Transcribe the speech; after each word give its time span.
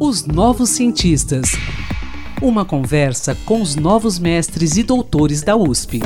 Os 0.00 0.26
Novos 0.26 0.70
Cientistas. 0.70 1.52
Uma 2.42 2.64
conversa 2.64 3.36
com 3.46 3.62
os 3.62 3.76
novos 3.76 4.18
mestres 4.18 4.76
e 4.76 4.82
doutores 4.82 5.40
da 5.42 5.54
USP. 5.54 6.00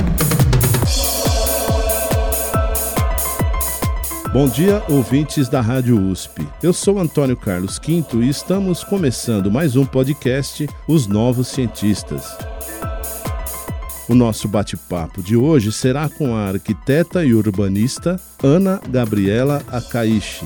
Bom 4.31 4.47
dia, 4.47 4.83
ouvintes 4.87 5.49
da 5.49 5.61
Rádio 5.61 5.99
USP. 5.99 6.47
Eu 6.61 6.71
sou 6.71 6.99
Antônio 6.99 7.35
Carlos 7.35 7.79
Quinto 7.79 8.21
e 8.21 8.29
estamos 8.29 8.83
começando 8.83 9.49
mais 9.51 9.75
um 9.75 9.85
podcast 9.85 10.69
Os 10.87 11.07
Novos 11.07 11.47
Cientistas. 11.47 12.37
O 14.07 14.13
nosso 14.13 14.47
bate-papo 14.47 15.23
de 15.23 15.35
hoje 15.35 15.71
será 15.71 16.07
com 16.07 16.35
a 16.35 16.49
arquiteta 16.49 17.25
e 17.25 17.33
urbanista 17.33 18.19
Ana 18.43 18.79
Gabriela 18.87 19.63
Akaishi 19.67 20.45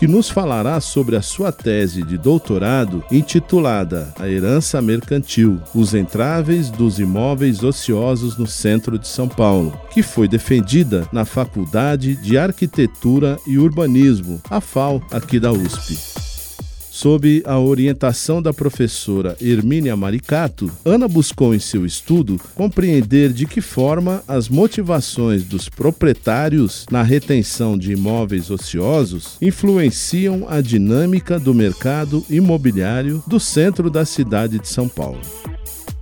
que 0.00 0.08
nos 0.08 0.30
falará 0.30 0.80
sobre 0.80 1.14
a 1.14 1.20
sua 1.20 1.52
tese 1.52 2.02
de 2.02 2.16
doutorado 2.16 3.04
intitulada 3.12 4.14
A 4.18 4.26
Herança 4.26 4.80
Mercantil: 4.80 5.60
Os 5.74 5.92
Entráveis 5.92 6.70
dos 6.70 6.98
Imóveis 6.98 7.62
Ociosos 7.62 8.38
no 8.38 8.46
Centro 8.46 8.98
de 8.98 9.06
São 9.06 9.28
Paulo, 9.28 9.78
que 9.90 10.02
foi 10.02 10.26
defendida 10.26 11.06
na 11.12 11.26
Faculdade 11.26 12.16
de 12.16 12.38
Arquitetura 12.38 13.38
e 13.46 13.58
Urbanismo, 13.58 14.40
a 14.48 14.58
FAO, 14.58 15.02
aqui 15.12 15.38
da 15.38 15.52
USP. 15.52 16.09
Sob 16.90 17.40
a 17.46 17.56
orientação 17.56 18.42
da 18.42 18.52
professora 18.52 19.36
Hermínia 19.40 19.96
Maricato, 19.96 20.68
Ana 20.84 21.06
buscou 21.06 21.54
em 21.54 21.60
seu 21.60 21.86
estudo 21.86 22.36
compreender 22.56 23.32
de 23.32 23.46
que 23.46 23.60
forma 23.60 24.24
as 24.26 24.48
motivações 24.48 25.44
dos 25.44 25.68
proprietários 25.68 26.86
na 26.90 27.04
retenção 27.04 27.78
de 27.78 27.92
imóveis 27.92 28.50
ociosos 28.50 29.36
influenciam 29.40 30.46
a 30.48 30.60
dinâmica 30.60 31.38
do 31.38 31.54
mercado 31.54 32.26
imobiliário 32.28 33.22
do 33.24 33.38
centro 33.38 33.88
da 33.88 34.04
cidade 34.04 34.58
de 34.58 34.66
São 34.66 34.88
Paulo. 34.88 35.20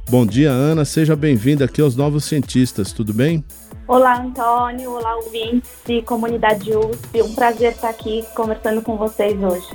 Bom 0.08 0.24
dia, 0.24 0.50
Ana. 0.50 0.86
Seja 0.86 1.14
bem-vinda 1.14 1.66
aqui 1.66 1.82
aos 1.82 1.94
Novos 1.96 2.24
Cientistas, 2.24 2.92
tudo 2.92 3.12
bem? 3.12 3.44
Olá, 3.86 4.22
Antônio. 4.22 4.92
Olá, 4.92 5.16
ouvintes 5.16 5.70
e 5.86 6.00
comunidade 6.00 6.74
USP. 6.74 7.22
Um 7.22 7.34
prazer 7.34 7.72
estar 7.72 7.90
aqui 7.90 8.24
conversando 8.34 8.80
com 8.80 8.96
vocês 8.96 9.38
hoje. 9.42 9.66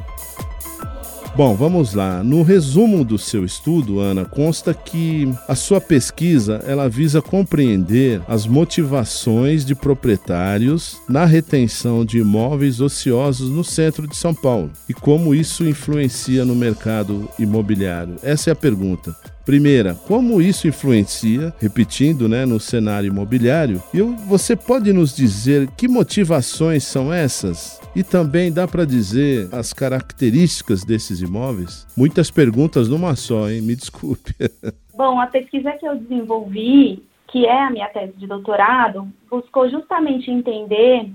Bom, 1.36 1.56
vamos 1.56 1.96
lá. 1.96 2.24
No 2.24 2.44
resumo 2.44 3.04
do 3.04 3.18
seu 3.18 3.44
estudo, 3.44 4.00
Ana, 4.00 4.24
consta 4.24 4.72
que 4.72 5.34
a 5.48 5.56
sua 5.56 5.82
pesquisa 5.82 6.64
ela 6.68 6.88
visa 6.88 7.24
compreender 7.24 8.22
as 8.28 8.46
motivações 8.46 9.66
de 9.66 9.74
proprietários 9.74 11.02
na 11.10 11.26
retenção 11.26 12.06
de 12.06 12.20
imóveis 12.20 12.80
ociosos 12.80 13.50
no 13.50 13.64
centro 13.64 14.08
de 14.08 14.16
São 14.16 14.36
Paulo 14.36 14.70
e 14.88 14.94
como 14.94 15.34
isso 15.34 15.68
influencia 15.68 16.46
no 16.46 16.56
mercado 16.56 17.28
imobiliário. 17.40 18.18
Essa 18.22 18.52
é 18.52 18.54
a 18.54 18.56
pergunta. 18.56 19.16
Primeira, 19.46 19.94
como 19.94 20.42
isso 20.42 20.70
influencia, 20.70 21.54
repetindo, 21.60 22.30
né, 22.30 22.46
no 22.46 22.62
cenário 22.62 23.08
imobiliário? 23.08 23.84
E 23.94 24.02
você 24.02 24.56
pode 24.56 24.94
nos 24.94 25.14
dizer 25.14 25.70
que 25.72 25.86
motivações 25.86 26.86
são 26.86 27.12
essas? 27.12 27.82
E 27.94 28.04
também 28.04 28.54
dá 28.54 28.66
para 28.66 28.86
dizer 28.86 29.50
as 29.54 29.74
características 29.74 30.86
desses 30.86 31.22
imóveis? 31.22 31.86
Muitas 31.98 32.32
perguntas 32.32 32.88
numa 32.88 33.18
só, 33.18 33.50
hein? 33.50 33.62
Me 33.62 33.76
desculpe. 33.76 34.34
Bom, 34.96 35.20
a 35.20 35.28
pesquisa 35.28 35.74
que 35.74 35.86
eu 35.86 35.98
desenvolvi, 35.98 37.04
que 37.28 37.46
é 37.46 37.64
a 37.64 37.70
minha 37.70 37.90
tese 37.90 38.14
de 38.14 38.26
doutorado, 38.26 39.10
buscou 39.30 39.70
justamente 39.70 40.32
entender 40.32 41.10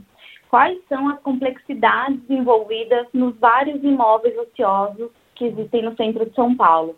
quais 0.50 0.78
são 0.86 1.08
as 1.08 1.18
complexidades 1.20 2.20
envolvidas 2.28 3.06
nos 3.14 3.34
vários 3.38 3.82
imóveis 3.82 4.36
ociosos 4.36 5.08
que 5.34 5.46
existem 5.46 5.82
no 5.82 5.96
centro 5.96 6.26
de 6.26 6.34
São 6.34 6.54
Paulo 6.54 6.94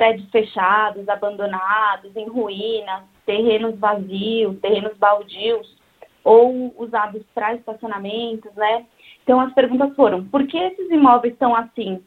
prédios 0.00 0.30
fechados, 0.30 1.06
abandonados, 1.10 2.16
em 2.16 2.26
ruínas, 2.26 3.02
terrenos 3.26 3.78
vazios, 3.78 4.58
terrenos 4.60 4.96
baldios 4.96 5.76
ou 6.24 6.74
usados 6.78 7.22
para 7.34 7.54
estacionamentos, 7.54 8.50
né? 8.54 8.86
Então 9.22 9.38
as 9.38 9.52
perguntas 9.52 9.94
foram: 9.94 10.24
por 10.24 10.46
que 10.46 10.56
esses 10.56 10.90
imóveis 10.90 11.34
estão 11.34 11.54
assim? 11.54 12.02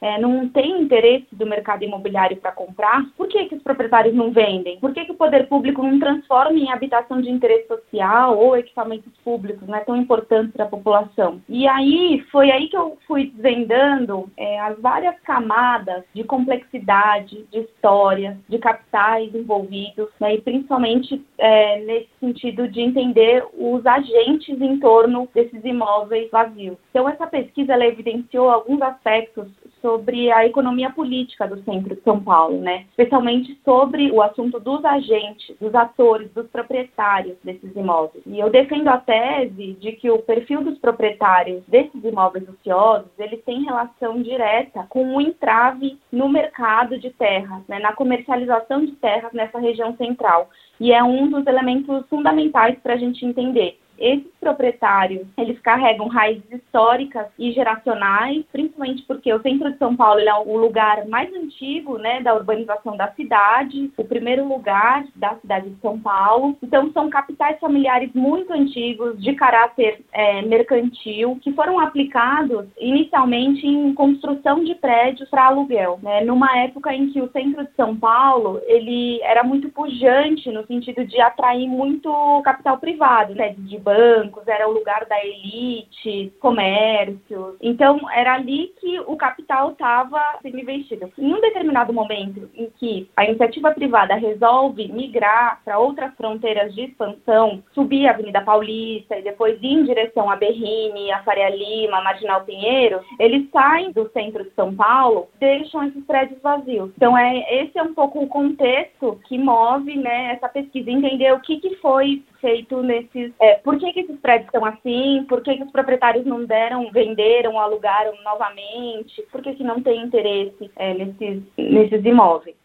É, 0.00 0.18
não 0.20 0.48
tem 0.48 0.80
interesse 0.80 1.26
do 1.32 1.46
mercado 1.46 1.84
imobiliário 1.84 2.36
para 2.36 2.52
comprar, 2.52 3.04
por 3.16 3.28
que, 3.28 3.46
que 3.46 3.54
os 3.56 3.62
proprietários 3.62 4.14
não 4.14 4.30
vendem? 4.30 4.78
Por 4.78 4.92
que, 4.92 5.04
que 5.04 5.12
o 5.12 5.16
poder 5.16 5.48
público 5.48 5.82
não 5.82 5.98
transforma 5.98 6.58
em 6.58 6.70
habitação 6.70 7.20
de 7.20 7.30
interesse 7.30 7.66
social 7.66 8.38
ou 8.38 8.56
equipamentos 8.56 9.12
públicos 9.24 9.66
né, 9.68 9.80
tão 9.80 9.96
importantes 9.96 10.52
para 10.52 10.64
a 10.64 10.68
população? 10.68 11.40
E 11.48 11.66
aí 11.66 12.24
foi 12.30 12.50
aí 12.50 12.68
que 12.68 12.76
eu 12.76 12.96
fui 13.06 13.26
desvendando 13.26 14.30
é, 14.36 14.60
as 14.60 14.78
várias 14.80 15.18
camadas 15.20 16.04
de 16.14 16.24
complexidade, 16.24 17.44
de 17.50 17.60
história, 17.60 18.38
de 18.48 18.58
capitais 18.58 19.34
envolvidos, 19.34 20.08
né, 20.20 20.34
e 20.34 20.40
principalmente 20.40 21.24
é, 21.38 21.80
nesse 21.80 22.08
sentido 22.20 22.68
de 22.68 22.80
entender 22.80 23.44
os 23.56 23.84
agentes 23.86 24.60
em 24.60 24.78
torno 24.78 25.28
desses 25.34 25.64
imóveis 25.64 26.30
vazios. 26.30 26.76
Então 26.90 27.08
essa 27.08 27.26
pesquisa 27.26 27.74
evidenciou 27.84 28.50
alguns 28.50 28.80
aspectos 28.82 29.48
sobre 29.80 30.30
a 30.32 30.46
economia 30.46 30.90
política 30.90 31.46
do 31.46 31.62
centro 31.62 31.94
de 31.94 32.02
São 32.02 32.20
Paulo, 32.20 32.60
né? 32.60 32.84
Especialmente 32.90 33.58
sobre 33.64 34.10
o 34.10 34.22
assunto 34.22 34.58
dos 34.60 34.84
agentes, 34.84 35.56
dos 35.60 35.74
atores, 35.74 36.30
dos 36.32 36.46
proprietários 36.48 37.36
desses 37.42 37.74
imóveis. 37.74 38.22
E 38.26 38.38
eu 38.38 38.50
defendo 38.50 38.88
a 38.88 38.98
tese 38.98 39.74
de 39.74 39.92
que 39.92 40.10
o 40.10 40.18
perfil 40.18 40.62
dos 40.62 40.78
proprietários 40.78 41.62
desses 41.66 42.02
imóveis 42.02 42.48
ociosos, 42.48 43.10
ele 43.18 43.36
tem 43.38 43.64
relação 43.64 44.20
direta 44.22 44.86
com 44.88 45.16
o 45.16 45.20
entrave 45.20 45.98
no 46.10 46.28
mercado 46.28 46.98
de 46.98 47.10
terras, 47.10 47.62
né? 47.68 47.78
Na 47.78 47.92
comercialização 47.92 48.84
de 48.84 48.92
terras 48.92 49.32
nessa 49.32 49.58
região 49.58 49.96
central. 49.96 50.50
E 50.80 50.92
é 50.92 51.02
um 51.02 51.28
dos 51.28 51.46
elementos 51.46 52.06
fundamentais 52.08 52.78
para 52.80 52.94
a 52.94 52.98
gente 52.98 53.24
entender 53.24 53.78
esses 53.98 54.30
proprietários, 54.40 55.26
eles 55.36 55.58
carregam 55.60 56.08
raízes 56.08 56.50
históricas 56.50 57.26
e 57.38 57.52
geracionais, 57.52 58.44
principalmente 58.52 59.02
porque 59.06 59.32
o 59.32 59.42
centro 59.42 59.70
de 59.72 59.78
São 59.78 59.96
Paulo 59.96 60.20
é 60.20 60.34
o 60.34 60.56
lugar 60.56 61.06
mais 61.06 61.32
antigo, 61.34 61.98
né, 61.98 62.20
da 62.22 62.34
urbanização 62.34 62.96
da 62.96 63.10
cidade, 63.12 63.90
o 63.96 64.04
primeiro 64.04 64.46
lugar 64.46 65.04
da 65.16 65.34
cidade 65.36 65.70
de 65.70 65.80
São 65.80 65.98
Paulo. 65.98 66.56
Então, 66.62 66.90
são 66.92 67.10
capitais 67.10 67.58
familiares 67.58 68.10
muito 68.14 68.52
antigos, 68.52 69.20
de 69.20 69.34
caráter 69.34 70.00
é, 70.12 70.42
mercantil, 70.42 71.38
que 71.42 71.52
foram 71.52 71.80
aplicados 71.80 72.66
inicialmente 72.78 73.66
em 73.66 73.92
construção 73.94 74.62
de 74.64 74.74
prédios 74.74 75.28
para 75.28 75.46
aluguel, 75.46 75.98
né, 76.02 76.22
numa 76.22 76.56
época 76.58 76.94
em 76.94 77.10
que 77.10 77.20
o 77.20 77.30
centro 77.30 77.64
de 77.64 77.72
São 77.74 77.96
Paulo, 77.96 78.60
ele 78.66 79.20
era 79.22 79.42
muito 79.42 79.68
pujante 79.70 80.50
no 80.50 80.66
sentido 80.66 81.04
de 81.04 81.20
atrair 81.20 81.68
muito 81.68 82.42
capital 82.42 82.78
privado, 82.78 83.34
né, 83.34 83.54
de 83.58 83.78
bancos, 83.88 84.46
era 84.46 84.68
o 84.68 84.72
lugar 84.72 85.06
da 85.06 85.16
elite, 85.24 86.30
comércios. 86.40 87.56
Então, 87.62 87.98
era 88.12 88.34
ali 88.34 88.74
que 88.78 89.00
o 89.00 89.16
capital 89.16 89.70
estava 89.70 90.20
sendo 90.42 90.60
investido. 90.60 91.10
Em 91.18 91.32
um 91.32 91.40
determinado 91.40 91.90
momento 91.90 92.50
em 92.54 92.68
que 92.78 93.08
a 93.16 93.24
iniciativa 93.24 93.72
privada 93.72 94.14
resolve 94.14 94.92
migrar 94.92 95.62
para 95.64 95.78
outras 95.78 96.14
fronteiras 96.16 96.74
de 96.74 96.82
expansão, 96.82 97.62
subir 97.72 98.06
a 98.06 98.10
Avenida 98.10 98.42
Paulista 98.42 99.18
e 99.18 99.22
depois 99.22 99.58
ir 99.62 99.72
em 99.72 99.84
direção 99.84 100.30
a 100.30 100.36
Berrini, 100.36 101.10
a 101.10 101.22
Faria 101.22 101.48
Lima, 101.48 101.98
a 101.98 102.02
Marginal 102.02 102.42
Pinheiro, 102.42 103.00
eles 103.18 103.48
saem 103.50 103.90
do 103.92 104.10
centro 104.10 104.44
de 104.44 104.50
São 104.50 104.74
Paulo, 104.74 105.28
deixam 105.40 105.82
esses 105.84 106.04
prédios 106.04 106.42
vazios. 106.42 106.90
Então, 106.94 107.16
é, 107.16 107.62
esse 107.62 107.78
é 107.78 107.82
um 107.82 107.94
pouco 107.94 108.22
o 108.22 108.28
contexto 108.28 109.18
que 109.26 109.38
move 109.38 109.96
né, 109.96 110.32
essa 110.34 110.48
pesquisa, 110.48 110.90
entender 110.90 111.32
o 111.32 111.40
que, 111.40 111.58
que 111.58 111.76
foi 111.76 112.22
feito 112.40 112.82
nesses. 112.82 113.32
É, 113.40 113.54
por 113.54 113.77
que, 113.78 113.92
que 113.92 114.00
esses 114.00 114.18
prédios 114.20 114.46
estão 114.46 114.64
assim? 114.64 115.24
Por 115.28 115.42
que, 115.42 115.56
que 115.56 115.64
os 115.64 115.70
proprietários 115.70 116.24
não 116.24 116.44
deram, 116.44 116.90
venderam, 116.90 117.58
alugaram 117.58 118.12
novamente? 118.22 119.22
Por 119.30 119.42
que, 119.42 119.54
que 119.54 119.64
não 119.64 119.82
tem 119.82 120.02
interesse 120.02 120.70
é, 120.76 120.94
nesses, 120.94 121.42
nesses 121.56 122.04
imóveis? 122.04 122.56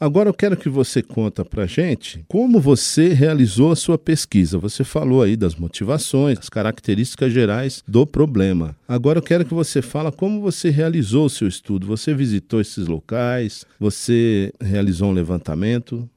Agora 0.00 0.30
eu 0.30 0.34
quero 0.34 0.56
que 0.56 0.68
você 0.68 1.02
conta 1.02 1.44
para 1.44 1.66
gente 1.66 2.24
como 2.26 2.58
você 2.58 3.08
realizou 3.08 3.70
a 3.70 3.76
sua 3.76 3.98
pesquisa. 3.98 4.58
Você 4.58 4.82
falou 4.82 5.22
aí 5.22 5.36
das 5.36 5.54
motivações, 5.54 6.38
as 6.38 6.48
características 6.48 7.30
gerais 7.32 7.84
do 7.86 8.06
problema. 8.06 8.74
Agora 8.88 9.18
eu 9.18 9.22
quero 9.22 9.44
que 9.44 9.52
você 9.52 9.82
fala 9.82 10.10
como 10.10 10.40
você 10.40 10.70
realizou 10.70 11.26
o 11.26 11.30
seu 11.30 11.46
estudo. 11.46 11.86
Você 11.86 12.14
visitou 12.14 12.62
esses 12.62 12.86
locais? 12.86 13.66
Você 13.78 14.52
realizou 14.58 15.10
um 15.10 15.12
levantamento? 15.12 16.08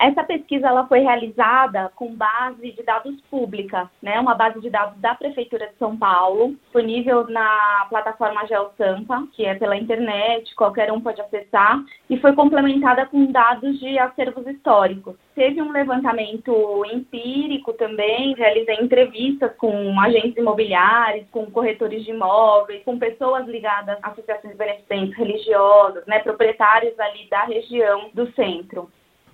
Essa 0.00 0.24
pesquisa 0.24 0.66
ela 0.66 0.86
foi 0.86 1.00
realizada 1.00 1.92
com 1.94 2.14
base 2.14 2.72
de 2.72 2.82
dados 2.82 3.20
pública, 3.30 3.90
né? 4.00 4.18
Uma 4.18 4.34
base 4.34 4.58
de 4.58 4.70
dados 4.70 4.98
da 4.98 5.14
Prefeitura 5.14 5.66
de 5.66 5.74
São 5.76 5.94
Paulo, 5.94 6.54
disponível 6.54 7.28
na 7.28 7.86
plataforma 7.90 8.46
GeoSampa, 8.46 9.28
que 9.34 9.44
é 9.44 9.54
pela 9.56 9.76
internet, 9.76 10.54
qualquer 10.54 10.90
um 10.90 11.02
pode 11.02 11.20
acessar, 11.20 11.84
e 12.08 12.16
foi 12.16 12.32
complementada 12.32 13.04
com 13.04 13.30
dados 13.30 13.78
de 13.78 13.98
acervos 13.98 14.46
históricos. 14.46 15.16
Teve 15.34 15.60
um 15.60 15.70
levantamento 15.70 16.82
empírico 16.90 17.74
também, 17.74 18.34
realizei 18.34 18.76
entrevistas 18.76 19.54
com 19.58 20.00
agentes 20.00 20.38
imobiliários, 20.38 21.28
com 21.30 21.50
corretores 21.50 22.06
de 22.06 22.10
imóveis, 22.10 22.82
com 22.84 22.98
pessoas 22.98 23.46
ligadas 23.46 23.98
a 24.02 24.08
associações 24.08 24.56
beneficentes 24.56 25.14
religiosas, 25.14 26.06
né, 26.06 26.20
proprietários 26.20 26.98
ali 26.98 27.28
da 27.28 27.44
região 27.44 28.08
do 28.14 28.32
centro. 28.32 28.90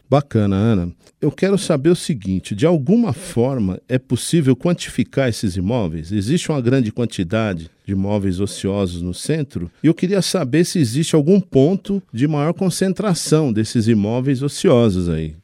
Bacana, 0.08 0.56
Ana. 0.56 0.93
Eu 1.20 1.32
quero 1.32 1.58
saber 1.58 1.91
o 1.91 1.97
seguinte: 1.97 2.55
de 2.55 2.67
alguma 2.67 3.12
forma 3.12 3.81
é 3.88 3.99
possível 3.99 4.55
quantificar 4.55 5.29
esses 5.29 5.56
imóveis? 5.56 6.12
Existe 6.12 6.50
uma 6.50 6.61
grande 6.61 6.93
quantidade 6.93 7.70
de 7.85 7.93
imóveis 7.93 8.38
ociosos 8.38 9.03
no 9.03 9.14
centro? 9.14 9.70
E 9.82 9.87
eu 9.87 9.94
queria 9.94 10.23
saber 10.23 10.64
se 10.64 10.79
existe 10.79 11.17
algum 11.17 11.41
ponto 11.41 12.03
de 12.12 12.29
maior 12.29 12.53
concentração 12.53 13.53
desses 13.53 13.88
imóveis 13.88 14.43
ociosos 14.43 15.08
aí. 15.08 15.35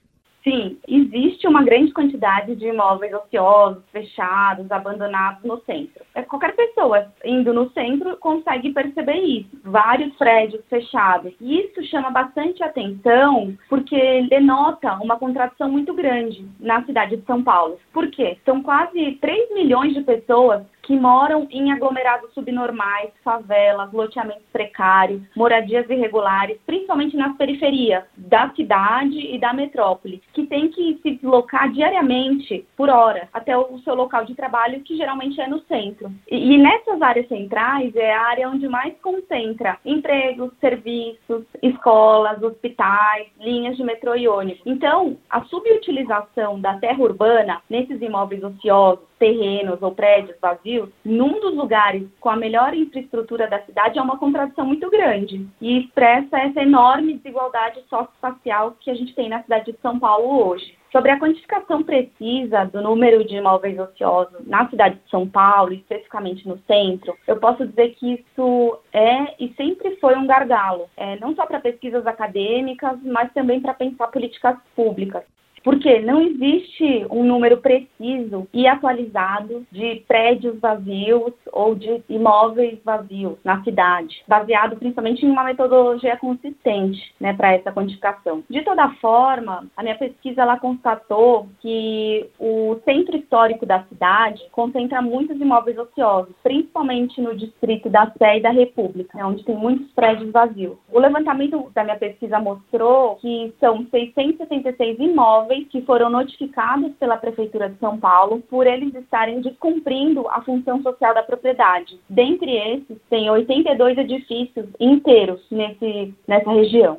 Sim, 0.45 0.77
existe 0.89 1.32
uma 1.49 1.63
grande 1.63 1.93
quantidade 1.93 2.55
de 2.57 2.67
imóveis 2.67 3.13
ociosos, 3.13 3.83
fechados, 3.91 4.71
abandonados 4.71 5.43
no 5.45 5.61
centro. 5.63 6.05
É, 6.15 6.23
qualquer 6.23 6.55
pessoa 6.55 7.07
indo 7.25 7.53
no 7.53 7.71
centro 7.71 8.17
consegue 8.19 8.73
perceber 8.73 9.17
isso. 9.17 9.51
Vários 9.65 10.15
prédios 10.17 10.63
fechados. 10.69 11.33
E 11.41 11.61
isso 11.61 11.85
chama 11.85 12.11
bastante 12.11 12.63
atenção 12.63 13.57
porque 13.69 14.27
denota 14.29 14.95
uma 14.95 15.19
contradição 15.19 15.71
muito 15.71 15.95
grande 15.95 16.47
na 16.61 16.85
cidade 16.85 17.17
de 17.17 17.25
São 17.25 17.43
Paulo. 17.43 17.79
Por 17.93 18.09
quê? 18.11 18.39
São 18.45 18.63
quase 18.63 19.13
3 19.21 19.55
milhões 19.55 19.95
de 19.95 20.03
pessoas 20.03 20.63
que 20.83 20.97
moram 20.97 21.47
em 21.51 21.73
aglomerados 21.73 22.33
subnormais, 22.35 23.11
favelas, 23.25 23.93
loteamentos 23.93 24.45
precários, 24.53 25.23
moradias 25.37 25.89
irregulares, 25.89 26.59
principalmente 26.67 27.17
nas 27.17 27.37
periferias 27.37 28.05
da 28.17 28.51
cidade 28.51 29.19
e 29.19 29.39
da 29.39 29.53
metrópole, 29.53 30.23
que 30.33 30.45
tem 30.47 30.69
que 30.69 30.99
se 31.03 31.15
deslocar 31.33 31.73
diariamente, 31.73 32.67
por 32.77 32.91
hora, 32.91 33.29
até 33.33 33.57
o 33.57 33.79
seu 33.79 33.95
local 33.95 34.25
de 34.27 34.35
trabalho, 34.35 34.83
que 34.83 34.97
geralmente 34.97 35.41
é 35.41 35.49
no 35.49 35.61
centro. 35.61 36.13
E, 36.31 36.55
e 36.55 36.59
nessas 36.59 37.01
áreas 37.01 37.27
centrais 37.29 37.95
é 37.97 38.13
a 38.13 38.23
área 38.23 38.49
onde 38.49 38.69
mais 38.69 38.95
concentra 39.01 39.79
empregos, 39.85 40.53
serviços, 40.61 41.45
escolas, 41.63 42.43
hospitais, 42.43 43.29
linhas 43.41 43.77
de 43.77 43.83
metrô 43.83 44.15
e 44.15 44.29
ônibus. 44.29 44.63
Então, 44.67 45.17
a 45.31 45.43
subutilização 45.45 46.61
da 46.61 46.79
terra 46.79 47.03
urbana 47.03 47.63
nesses 47.71 48.01
imóveis 48.03 48.45
ociosos, 48.45 49.05
terrenos 49.23 49.81
ou 49.81 49.93
prédios 49.93 50.37
vazios, 50.41 50.89
num 51.05 51.39
dos 51.39 51.55
lugares 51.55 52.03
com 52.19 52.29
a 52.29 52.35
melhor 52.35 52.75
infraestrutura 52.75 53.47
da 53.47 53.63
cidade, 53.63 53.97
é 53.97 54.03
uma 54.03 54.19
contradição 54.19 54.67
muito 54.67 54.91
grande 54.91 55.47
e 55.61 55.79
expressa 55.79 56.41
essa 56.41 56.61
enorme 56.61 57.15
desigualdade 57.15 57.81
socioespacial 57.89 58.77
que 58.81 58.91
a 58.91 58.95
gente 58.95 59.15
tem 59.15 59.29
na 59.29 59.41
cidade 59.45 59.71
de 59.71 59.79
São 59.79 59.97
Paulo 59.97 60.49
hoje. 60.49 60.77
Sobre 60.91 61.13
a 61.13 61.21
quantificação 61.21 61.85
precisa 61.85 62.65
do 62.65 62.83
número 62.83 63.25
de 63.25 63.37
imóveis 63.37 63.79
ociosos 63.79 64.45
na 64.45 64.69
cidade 64.69 64.97
de 64.97 65.09
São 65.09 65.27
Paulo, 65.27 65.73
especificamente 65.73 66.47
no 66.47 66.59
centro, 66.67 67.17
eu 67.27 67.37
posso 67.37 67.65
dizer 67.65 67.91
que 67.95 68.15
isso 68.15 68.79
é 68.93 69.37
e 69.39 69.55
sempre 69.57 69.97
foi 69.97 70.17
um 70.17 70.27
gargalo, 70.27 70.91
é, 70.97 71.17
não 71.21 71.33
só 71.37 71.47
para 71.47 71.61
pesquisas 71.61 72.05
acadêmicas, 72.09 72.99
mas 73.05 73.33
também 73.33 73.61
para 73.61 73.73
pensar 73.73 74.09
políticas 74.09 74.57
públicas. 74.75 75.23
Porque 75.63 76.01
não 76.01 76.21
existe 76.21 77.07
um 77.11 77.23
número 77.25 77.59
preciso 77.59 78.49
e 78.53 78.67
atualizado 78.67 79.65
de 79.71 80.03
prédios 80.09 80.59
vazios 80.59 81.33
ou 81.53 81.75
de 81.75 82.03
imóveis 82.09 82.79
vazios 82.85 83.37
na 83.45 83.63
cidade, 83.63 84.23
baseado 84.27 84.77
principalmente 84.77 85.25
em 85.25 85.31
uma 85.31 85.45
metodologia 85.45 86.17
consistente 86.17 87.15
né, 87.21 87.33
para 87.33 87.55
essa 87.55 87.73
quantificação. 87.73 88.43
De 88.49 88.63
toda 88.63 88.91
forma, 88.95 89.67
a 89.77 89.83
minha 89.83 89.97
pesquisa 89.97 90.43
ela 90.43 90.59
constatou 90.59 91.49
que 91.61 92.27
o 92.39 92.79
centro 92.85 93.17
histórico 93.17 93.65
da 93.65 93.85
cidade 93.85 94.43
concentra 94.51 95.01
muitos 95.01 95.41
imóveis 95.41 95.79
ociosos, 95.79 96.35
principalmente 96.43 97.21
no 97.21 97.37
distrito 97.37 97.89
da 97.89 98.11
Sé 98.19 98.39
e 98.39 98.43
da 98.43 98.51
República, 98.51 99.17
né, 99.17 99.25
onde 99.25 99.45
tem 99.45 99.57
muitos 99.57 99.91
prédios 99.93 100.31
vazios. 100.33 100.77
O 100.93 100.99
levantamento 100.99 101.71
da 101.75 101.85
minha 101.85 101.97
pesquisa 101.97 102.41
mostrou 102.41 103.17
que 103.17 103.55
são 103.61 103.87
676 103.91 104.99
imóveis 104.99 105.52
imóveis 105.53 105.67
que 105.69 105.83
foram 105.83 106.11
notificados 106.11 106.93
pela 106.99 107.17
Prefeitura 107.17 107.69
de 107.69 107.79
São 107.79 107.99
Paulo 107.99 108.43
por 108.49 108.67
eles 108.67 108.95
estarem 108.95 109.41
descumprindo 109.41 110.27
a 110.29 110.43
função 110.43 110.83
social 110.83 111.15
da 111.15 111.23
propriedade. 111.23 111.99
Dentre 112.09 112.51
esses, 112.51 112.97
tem 113.11 113.31
82 113.31 113.99
edifícios 113.99 114.67
inteiros 114.81 115.41
nesse, 115.51 116.15
nessa 116.27 116.51
região. 116.51 116.99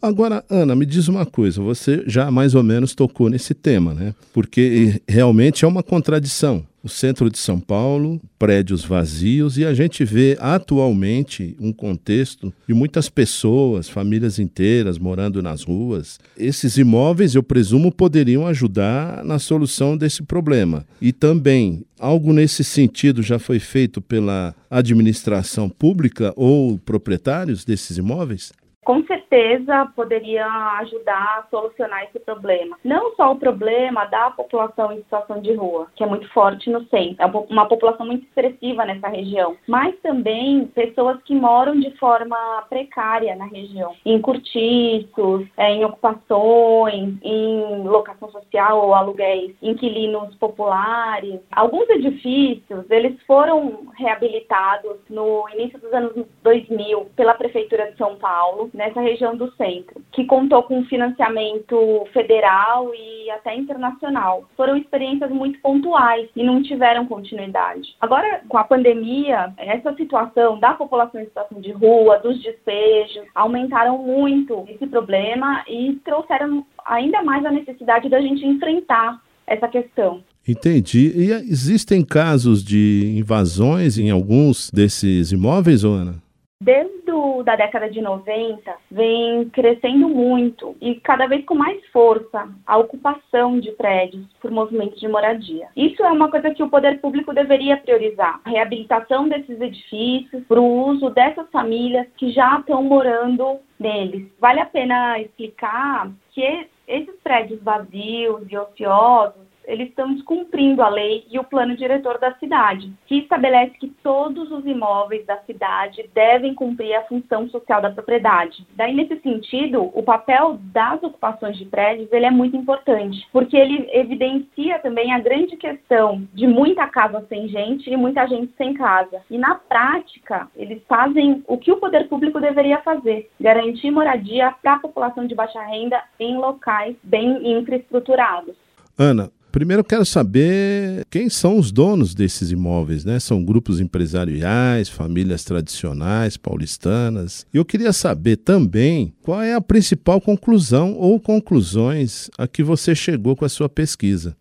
Agora, 0.00 0.44
Ana, 0.50 0.76
me 0.76 0.84
diz 0.84 1.08
uma 1.08 1.24
coisa, 1.24 1.62
você 1.62 2.04
já 2.06 2.30
mais 2.30 2.54
ou 2.54 2.62
menos 2.62 2.94
tocou 2.94 3.30
nesse 3.30 3.54
tema, 3.54 3.94
né? 3.94 4.14
Porque 4.32 5.00
realmente 5.08 5.64
é 5.64 5.68
uma 5.68 5.82
contradição 5.82 6.64
o 6.86 6.88
centro 6.88 7.28
de 7.28 7.36
São 7.36 7.58
Paulo, 7.58 8.20
prédios 8.38 8.84
vazios, 8.84 9.58
e 9.58 9.64
a 9.64 9.74
gente 9.74 10.04
vê 10.04 10.38
atualmente 10.40 11.56
um 11.58 11.72
contexto 11.72 12.54
de 12.66 12.72
muitas 12.72 13.08
pessoas, 13.08 13.88
famílias 13.88 14.38
inteiras 14.38 14.96
morando 14.96 15.42
nas 15.42 15.64
ruas. 15.64 16.20
Esses 16.38 16.78
imóveis, 16.78 17.34
eu 17.34 17.42
presumo, 17.42 17.90
poderiam 17.90 18.46
ajudar 18.46 19.24
na 19.24 19.40
solução 19.40 19.96
desse 19.96 20.22
problema. 20.22 20.86
E 21.02 21.12
também, 21.12 21.84
algo 21.98 22.32
nesse 22.32 22.62
sentido 22.62 23.20
já 23.20 23.40
foi 23.40 23.58
feito 23.58 24.00
pela 24.00 24.54
administração 24.70 25.68
pública 25.68 26.32
ou 26.36 26.78
proprietários 26.78 27.64
desses 27.64 27.98
imóveis? 27.98 28.52
Com 28.86 29.02
certeza 29.04 29.90
poderia 29.96 30.46
ajudar 30.78 31.40
a 31.40 31.46
solucionar 31.50 32.04
esse 32.04 32.20
problema. 32.20 32.78
Não 32.84 33.16
só 33.16 33.32
o 33.32 33.36
problema 33.36 34.04
da 34.04 34.30
população 34.30 34.92
em 34.92 34.98
situação 34.98 35.40
de 35.40 35.52
rua, 35.54 35.88
que 35.96 36.04
é 36.04 36.06
muito 36.06 36.32
forte 36.32 36.70
no 36.70 36.84
centro, 36.84 37.16
é 37.18 37.26
uma 37.26 37.66
população 37.66 38.06
muito 38.06 38.24
expressiva 38.24 38.84
nessa 38.84 39.08
região, 39.08 39.56
mas 39.66 39.92
também 40.02 40.68
pessoas 40.68 41.20
que 41.24 41.34
moram 41.34 41.80
de 41.80 41.90
forma 41.98 42.36
precária 42.68 43.34
na 43.34 43.46
região, 43.46 43.92
em 44.04 44.20
cortiços, 44.20 45.48
é, 45.56 45.72
em 45.72 45.84
ocupações, 45.84 47.16
em 47.24 47.82
locação 47.88 48.30
social 48.30 48.86
ou 48.86 48.94
aluguéis, 48.94 49.52
inquilinos 49.60 50.32
populares. 50.36 51.40
Alguns 51.50 51.90
edifícios, 51.90 52.88
eles 52.88 53.20
foram 53.26 53.88
reabilitados 53.96 54.98
no 55.10 55.44
início 55.54 55.80
dos 55.80 55.92
anos 55.92 56.24
2000 56.44 57.06
pela 57.16 57.34
Prefeitura 57.34 57.90
de 57.90 57.98
São 57.98 58.14
Paulo, 58.14 58.70
nessa 58.76 59.00
região 59.00 59.34
do 59.36 59.50
centro, 59.56 60.02
que 60.12 60.24
contou 60.26 60.62
com 60.62 60.84
financiamento 60.84 62.06
federal 62.12 62.92
e 62.94 63.30
até 63.30 63.56
internacional. 63.56 64.44
Foram 64.56 64.76
experiências 64.76 65.30
muito 65.30 65.58
pontuais 65.60 66.28
e 66.36 66.44
não 66.44 66.62
tiveram 66.62 67.06
continuidade. 67.06 67.96
Agora, 68.00 68.42
com 68.48 68.58
a 68.58 68.64
pandemia, 68.64 69.52
essa 69.56 69.94
situação 69.94 70.60
da 70.60 70.74
população 70.74 71.20
em 71.20 71.24
situação 71.24 71.60
de 71.60 71.72
rua, 71.72 72.18
dos 72.18 72.40
despejos, 72.42 73.24
aumentaram 73.34 73.98
muito 73.98 74.64
esse 74.68 74.86
problema 74.86 75.64
e 75.66 75.94
trouxeram 76.04 76.64
ainda 76.84 77.22
mais 77.22 77.44
a 77.44 77.50
necessidade 77.50 78.08
da 78.08 78.20
gente 78.20 78.46
enfrentar 78.46 79.20
essa 79.46 79.66
questão. 79.66 80.22
Entendi. 80.46 81.12
E 81.16 81.32
existem 81.32 82.04
casos 82.04 82.62
de 82.62 83.16
invasões 83.18 83.98
em 83.98 84.10
alguns 84.10 84.70
desses 84.70 85.32
imóveis, 85.32 85.82
Ana? 85.82 86.26
desde 86.60 86.95
da 87.44 87.56
década 87.56 87.88
de 87.88 88.00
90, 88.00 88.74
vem 88.90 89.48
crescendo 89.50 90.08
muito 90.08 90.76
e 90.80 90.96
cada 90.96 91.26
vez 91.26 91.44
com 91.44 91.54
mais 91.54 91.84
força 91.88 92.48
a 92.66 92.76
ocupação 92.76 93.58
de 93.58 93.72
prédios 93.72 94.26
por 94.40 94.50
movimentos 94.50 95.00
de 95.00 95.08
moradia. 95.08 95.68
Isso 95.76 96.02
é 96.02 96.10
uma 96.10 96.30
coisa 96.30 96.50
que 96.50 96.62
o 96.62 96.70
poder 96.70 97.00
público 97.00 97.32
deveria 97.32 97.76
priorizar, 97.76 98.40
a 98.44 98.50
reabilitação 98.50 99.28
desses 99.28 99.60
edifícios 99.60 100.44
para 100.46 100.60
o 100.60 100.88
uso 100.88 101.10
dessas 101.10 101.48
famílias 101.50 102.06
que 102.16 102.30
já 102.30 102.58
estão 102.58 102.82
morando 102.82 103.58
neles. 103.78 104.26
Vale 104.40 104.60
a 104.60 104.66
pena 104.66 105.20
explicar 105.20 106.10
que 106.32 106.66
esses 106.86 107.14
prédios 107.22 107.62
vazios 107.62 108.42
e 108.50 108.56
ociosos 108.56 109.45
eles 109.66 109.88
estão 109.88 110.14
descumprindo 110.14 110.82
a 110.82 110.88
lei 110.88 111.24
e 111.30 111.38
o 111.38 111.44
plano 111.44 111.76
diretor 111.76 112.18
da 112.18 112.34
cidade, 112.34 112.92
que 113.06 113.18
estabelece 113.18 113.76
que 113.78 113.88
todos 114.02 114.50
os 114.50 114.64
imóveis 114.64 115.26
da 115.26 115.38
cidade 115.38 116.08
devem 116.14 116.54
cumprir 116.54 116.94
a 116.94 117.04
função 117.04 117.48
social 117.48 117.82
da 117.82 117.90
propriedade. 117.90 118.66
Daí, 118.74 118.94
nesse 118.94 119.20
sentido, 119.20 119.90
o 119.94 120.02
papel 120.02 120.58
das 120.72 121.02
ocupações 121.02 121.56
de 121.58 121.64
prédios 121.64 122.12
ele 122.12 122.26
é 122.26 122.30
muito 122.30 122.56
importante, 122.56 123.26
porque 123.32 123.56
ele 123.56 123.88
evidencia 123.92 124.78
também 124.78 125.12
a 125.12 125.18
grande 125.18 125.56
questão 125.56 126.26
de 126.32 126.46
muita 126.46 126.86
casa 126.86 127.24
sem 127.28 127.48
gente 127.48 127.90
e 127.90 127.96
muita 127.96 128.26
gente 128.26 128.52
sem 128.56 128.74
casa. 128.74 129.22
E 129.30 129.38
na 129.38 129.54
prática, 129.54 130.48
eles 130.56 130.82
fazem 130.88 131.42
o 131.46 131.58
que 131.58 131.72
o 131.72 131.76
poder 131.76 132.08
público 132.08 132.40
deveria 132.40 132.78
fazer: 132.78 133.28
garantir 133.40 133.90
moradia 133.90 134.54
para 134.62 134.74
a 134.74 134.78
população 134.78 135.26
de 135.26 135.34
baixa 135.34 135.60
renda 135.62 136.02
em 136.18 136.36
locais 136.36 136.96
bem 137.02 137.58
infraestruturados. 137.58 138.54
Ana, 138.98 139.30
Primeiro 139.56 139.80
eu 139.80 139.84
quero 139.84 140.04
saber 140.04 141.06
quem 141.08 141.30
são 141.30 141.58
os 141.58 141.72
donos 141.72 142.14
desses 142.14 142.50
imóveis, 142.50 143.06
né? 143.06 143.18
São 143.18 143.42
grupos 143.42 143.80
empresariais, 143.80 144.90
famílias 144.90 145.44
tradicionais, 145.44 146.36
paulistanas. 146.36 147.46
E 147.54 147.56
eu 147.56 147.64
queria 147.64 147.90
saber 147.90 148.36
também 148.36 149.14
qual 149.22 149.40
é 149.40 149.54
a 149.54 149.60
principal 149.62 150.20
conclusão 150.20 150.92
ou 150.92 151.18
conclusões 151.18 152.28
a 152.36 152.46
que 152.46 152.62
você 152.62 152.94
chegou 152.94 153.34
com 153.34 153.46
a 153.46 153.48
sua 153.48 153.66
pesquisa. 153.66 154.36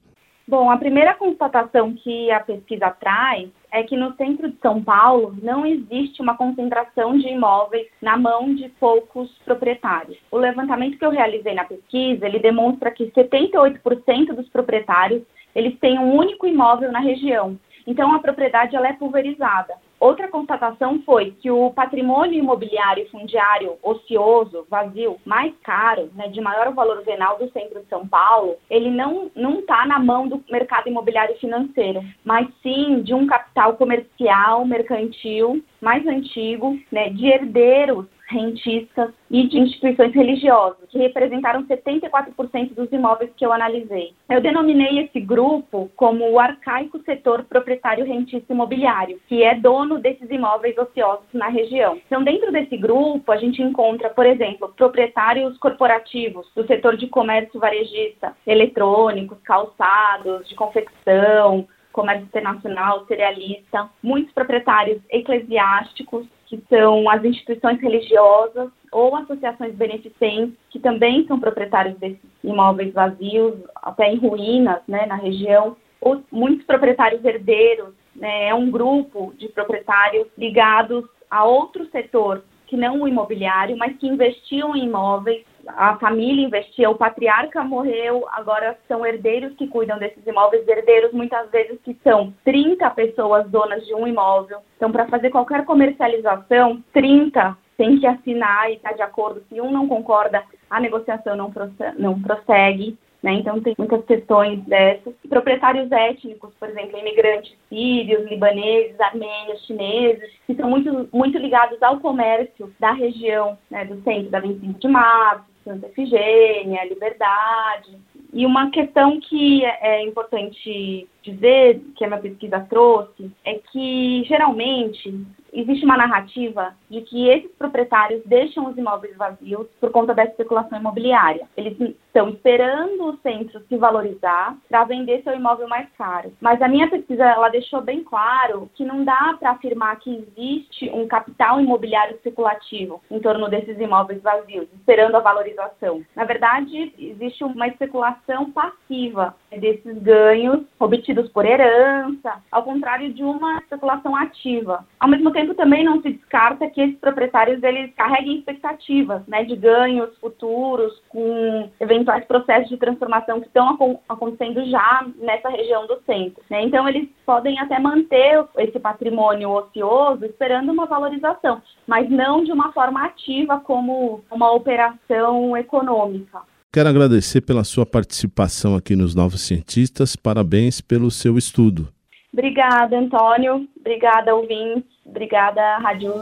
Bom, 0.48 0.70
a 0.70 0.78
primeira 0.78 1.16
constatação 1.16 1.96
que 1.96 2.30
a 2.30 2.40
pesquisa 2.40 2.92
traz 2.92 3.50
é 3.72 3.82
que 3.82 3.98
no 3.98 4.16
centro 4.16 4.52
de 4.52 4.58
São 4.60 4.84
Paulo 4.84 5.36
não 5.42 5.66
existe 5.66 6.22
uma 6.22 6.38
concentração 6.38 7.18
de 7.18 7.28
imóveis 7.28 7.88
na 8.00 8.16
mão 8.16 8.54
de 8.54 8.70
poucos 8.80 9.32
proprietários. 9.44 10.20
O 10.30 10.38
levantamento 10.38 11.00
que 11.00 11.06
eu 11.06 11.10
realizei 11.10 11.56
na 11.56 11.66
pesquisa, 11.66 12.28
ele 12.28 12.38
demonstra 12.38 12.92
que 12.92 13.08
78% 13.08 14.36
dos 14.36 14.48
proprietários, 14.50 15.24
eles 15.56 15.80
têm 15.80 15.98
um 15.98 16.16
único 16.16 16.46
imóvel 16.46 16.92
na 16.92 17.00
região. 17.00 17.60
Então 17.88 18.14
a 18.14 18.20
propriedade 18.20 18.75
ela 18.75 18.88
é 18.88 18.94
pulverizada. 18.94 19.74
Outra 20.00 20.28
constatação 20.28 21.02
foi 21.06 21.32
que 21.42 21.50
o 21.50 21.72
patrimônio 21.72 22.38
imobiliário 22.38 23.10
fundiário 23.10 23.78
ocioso, 23.82 24.66
vazio, 24.70 25.18
mais 25.25 25.54
caro, 25.64 26.10
né, 26.16 26.28
de 26.28 26.42
maior 26.42 26.74
valor 26.74 27.04
venal 27.04 27.38
do 27.38 27.50
centro 27.52 27.82
de 27.82 27.88
São 27.88 28.08
Paulo, 28.08 28.56
ele 28.70 28.90
não 28.90 29.32
está 29.60 29.86
na 29.86 29.98
mão 29.98 30.28
do 30.28 30.44
mercado 30.50 30.88
imobiliário 30.88 31.36
financeiro, 31.38 32.02
mas 32.24 32.48
sim 32.62 33.02
de 33.02 33.14
um 33.14 33.25
capital 33.25 33.74
comercial, 33.78 34.66
mercantil, 34.66 35.64
mais 35.82 36.06
antigo, 36.06 36.78
né, 36.92 37.10
de 37.10 37.28
herdeiros 37.28 38.06
rentistas 38.27 39.12
e 39.29 39.48
de 39.48 39.60
instituições 39.60 40.13
religiosas, 40.13 40.77
que 40.89 40.98
representaram 40.98 41.65
74% 41.65 42.74
dos 42.74 42.91
imóveis 42.91 43.32
que 43.36 43.46
eu 43.46 43.53
analisei. 43.53 44.13
Eu 44.29 44.41
denominei 44.41 45.00
esse 45.00 45.20
grupo 45.20 45.89
como 45.96 46.29
o 46.29 46.39
arcaico 46.39 47.01
setor 47.03 47.44
proprietário 47.44 48.05
rentista 48.05 48.53
imobiliário, 48.53 49.20
que 49.27 49.44
é 49.44 49.55
dono 49.55 50.00
desses 50.00 50.29
imóveis 50.29 50.77
ociosos 50.77 51.25
na 51.34 51.48
região. 51.48 52.00
Então, 52.05 52.24
dentro 52.24 52.51
desse 52.51 52.77
grupo, 52.77 53.32
a 53.32 53.38
gente 53.38 53.62
encontra, 53.62 54.10
por 54.10 54.25
exemplo, 54.25 54.74
proprietários 54.75 55.58
corporativos 55.58 56.48
do 56.55 56.65
setor 56.65 56.98
de 56.98 57.08
comércio 57.08 57.60
varejista, 57.60 58.36
eletrônicos, 58.46 59.38
calçados, 59.44 60.48
de 60.48 60.55
confecção, 60.55 61.67
comércio 61.96 62.25
internacional, 62.25 63.05
cerealista, 63.05 63.89
muitos 64.03 64.34
proprietários 64.34 65.01
eclesiásticos, 65.10 66.27
que 66.46 66.62
são 66.70 67.10
as 67.10 67.24
instituições 67.24 67.80
religiosas 67.82 68.70
ou 68.92 69.16
associações 69.16 69.75
beneficentes, 69.75 70.56
que 70.70 70.80
também 70.80 71.25
são 71.28 71.40
proprietários 71.40 71.98
desses 71.98 72.20
imóveis 72.44 72.94
vazios, 72.94 73.56
até 73.75 74.12
em 74.12 74.18
ruínas, 74.18 74.82
né, 74.88 75.06
na 75.06 75.16
região, 75.16 75.75
ou 76.00 76.24
muitos 76.32 76.66
proprietários 76.66 77.24
herdeiros, 77.25 77.94
né, 78.16 78.50
é 78.50 78.54
um 78.54 78.70
grupo 78.70 79.34
de 79.38 79.50
proprietários 79.50 80.28
ligados 80.38 81.04
a 81.30 81.44
outro 81.44 81.86
setor 81.90 82.44
que 82.67 82.77
não 82.77 83.01
o 83.01 83.07
imobiliário, 83.07 83.77
mas 83.77 83.95
que 83.98 84.07
investiam 84.07 84.75
em 84.75 84.86
imóveis 84.86 85.43
a 85.67 85.98
família 85.98 86.45
investia, 86.45 86.89
o 86.89 86.95
patriarca 86.95 87.63
morreu, 87.63 88.25
agora 88.31 88.77
são 88.88 89.05
herdeiros 89.05 89.55
que 89.55 89.67
cuidam 89.67 89.98
desses 89.98 90.25
imóveis, 90.25 90.67
herdeiros 90.67 91.12
muitas 91.12 91.50
vezes 91.50 91.79
que 91.84 91.98
são 92.03 92.34
30 92.43 92.89
pessoas 92.91 93.50
donas 93.50 93.86
de 93.86 93.93
um 93.93 94.07
imóvel. 94.07 94.60
Então, 94.77 94.91
para 94.91 95.07
fazer 95.07 95.29
qualquer 95.29 95.65
comercialização, 95.65 96.84
30 96.93 97.57
tem 97.77 98.00
que 98.00 98.07
assinar 98.07 98.69
e 98.69 98.75
estar 98.75 98.89
tá 98.89 98.95
de 98.95 99.01
acordo. 99.01 99.43
Se 99.50 99.60
um 99.60 99.72
não 99.72 99.88
concorda, 99.88 100.43
a 100.69 100.79
negociação 100.79 101.36
não, 101.36 101.51
não 101.98 102.22
prossegue. 102.22 102.98
Né? 103.25 103.34
Então, 103.34 103.60
tem 103.60 103.74
muitas 103.75 104.05
questões 104.05 104.63
dessas. 104.65 105.15
Proprietários 105.27 105.91
étnicos, 105.91 106.53
por 106.60 106.70
exemplo, 106.70 107.00
imigrantes 107.00 107.58
sírios, 107.67 108.29
libaneses, 108.29 109.00
armênios, 109.00 109.65
chineses, 109.65 110.32
que 110.46 110.53
são 110.53 110.70
muito, 110.70 111.10
muito 111.12 111.36
ligados 111.39 111.82
ao 111.82 112.00
comércio 112.00 112.72
da 112.79 112.91
região, 112.91 113.58
né, 113.72 113.84
do 113.84 114.00
centro 114.03 114.29
da 114.29 114.39
25 114.39 114.79
de 114.79 114.88
março, 114.88 115.46
Santa 115.63 115.88
Efigênia, 115.88 116.86
Liberdade. 116.88 117.98
E 118.32 118.46
uma 118.46 118.70
questão 118.70 119.20
que 119.20 119.65
é 119.65 120.03
importante 120.03 121.08
dizer, 121.24 121.82
que 121.96 122.05
a 122.05 122.08
minha 122.08 122.20
pesquisa 122.20 122.60
trouxe, 122.70 123.32
é 123.44 123.55
que 123.55 124.24
geralmente 124.27 125.25
existe 125.55 125.85
uma 125.85 125.97
narrativa 125.97 126.74
de 126.89 127.01
que 127.01 127.27
esses 127.29 127.51
proprietários 127.53 128.21
deixam 128.25 128.69
os 128.69 128.77
imóveis 128.77 129.15
vazios 129.15 129.67
por 129.79 129.91
conta 129.91 130.13
da 130.13 130.24
especulação 130.24 130.77
imobiliária. 130.77 131.47
Eles 131.55 131.77
estão 131.79 132.29
esperando 132.29 133.05
o 133.05 133.17
centro 133.17 133.62
se 133.67 133.77
valorizar 133.77 134.55
para 134.69 134.85
vender 134.85 135.21
seu 135.24 135.33
imóvel 135.33 135.67
mais 135.67 135.88
caro. 135.97 136.31
Mas 136.39 136.62
a 136.62 136.67
minha 136.67 136.89
pesquisa 136.89 137.24
ela 137.24 137.50
deixou 137.50 137.81
bem 137.81 138.03
claro 138.03 138.69
que 138.74 138.85
não 138.85 139.03
dá 139.03 139.35
para 139.39 139.51
afirmar 139.51 140.00
que 140.00 140.15
existe 140.15 140.89
um 140.91 141.07
capital 141.07 141.59
imobiliário 141.59 142.15
especulativo 142.15 143.01
em 143.12 143.19
torno 143.19 143.50
desses 143.50 143.79
imóveis 143.79 144.21
vazios, 144.21 144.67
esperando 144.74 145.15
a 145.15 145.19
valorização. 145.19 146.03
Na 146.15 146.24
verdade, 146.24 146.93
existe 146.97 147.43
uma 147.43 147.67
especulação 147.67 148.51
passiva 148.51 149.35
desses 149.51 149.97
ganhos 150.00 150.62
obtidos 150.79 151.29
por 151.29 151.45
herança, 151.45 152.41
ao 152.51 152.63
contrário 152.63 153.12
de 153.13 153.24
uma 153.24 153.57
especulação 153.59 154.15
ativa. 154.15 154.85
Ao 155.00 155.09
mesmo 155.09 155.31
tempo, 155.31 155.45
também 155.54 155.84
não 155.84 156.02
se 156.02 156.12
descarta 156.12 156.70
que 156.70 156.82
esses 156.82 156.98
proprietários 156.98 157.62
eles 157.62 157.94
carreguem 157.96 158.38
expectativas 158.38 159.22
né, 159.28 159.44
de 159.44 159.56
ganhos 159.56 160.18
futuros 160.20 160.94
com 161.10 161.70
eventuais 161.80 162.25
processos 162.25 162.70
de 162.70 162.78
transformação 162.78 163.40
que 163.40 163.48
estão 163.48 164.00
acontecendo 164.08 164.66
já 164.66 165.06
nessa 165.18 165.50
região 165.50 165.86
do 165.86 166.02
centro. 166.06 166.42
Né? 166.50 166.64
Então, 166.64 166.88
eles 166.88 167.08
podem 167.25 167.60
até 167.60 167.80
manter 167.80 168.46
esse 168.58 168.80
patrimônio 168.80 169.52
ocioso 169.52 170.25
esperando 170.25 170.72
uma 170.72 170.86
valorização, 170.86 171.62
mas 171.86 172.10
não 172.10 172.44
de 172.44 172.52
uma 172.52 172.72
forma 172.72 173.06
ativa 173.06 173.60
como 173.60 174.24
uma 174.32 174.52
operação 174.52 175.56
econômica. 175.58 176.42
Quero 176.72 176.90
agradecer 176.90 177.42
pela 177.42 177.64
sua 177.64 177.86
participação 177.86 178.75
aqui 178.75 178.96
nos 178.96 179.16
Novos 179.16 179.42
Cientistas. 179.42 180.16
Parabéns 180.16 180.82
pelo 180.82 181.10
seu 181.10 181.38
estudo. 181.38 181.88
Obrigada, 182.34 182.98
Antônio. 183.00 183.66
Obrigada, 183.80 184.36
ouvintes. 184.36 184.95
Obrigada, 185.05 185.77
Rádio. 185.77 186.13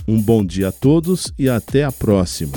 Um 0.07 0.19
bom 0.19 0.43
dia 0.43 0.69
a 0.69 0.71
todos 0.71 1.31
e 1.37 1.47
até 1.47 1.83
a 1.83 1.91
próxima. 1.91 2.53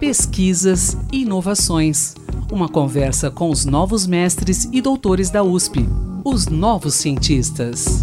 Pesquisas 0.00 0.96
e 1.12 1.22
inovações. 1.22 2.14
Uma 2.50 2.68
conversa 2.68 3.30
com 3.30 3.48
os 3.48 3.64
novos 3.64 4.06
mestres 4.06 4.68
e 4.72 4.80
doutores 4.80 5.30
da 5.30 5.42
USP, 5.42 5.86
os 6.28 6.48
novos 6.48 6.94
cientistas. 6.96 8.02